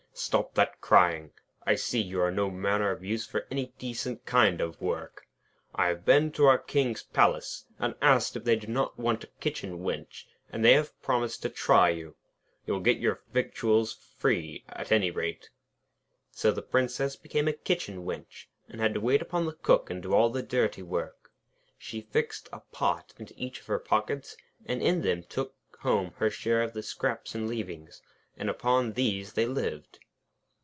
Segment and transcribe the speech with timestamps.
[0.13, 1.31] 'Stop that crying.
[1.65, 5.25] I see you are no manner of use for any decent kind of work.
[5.73, 9.27] I have been to our King's palace, and asked if they do not want a
[9.39, 12.15] kitchen wench, and they have promised to try you.
[12.67, 15.49] You will get your victuals free, at any rate.'
[16.29, 20.03] So the Princess became a kitchen wench, and had to wait upon the Cook and
[20.03, 21.31] do all the dirty work.
[21.79, 26.29] She fixed a pot into each of her pockets, and in them took home her
[26.29, 28.03] share of the scraps and leavings,
[28.37, 29.97] and upon these they lived.